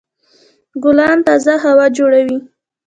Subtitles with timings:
[0.83, 2.37] ګلان تازه هوا جوړوي.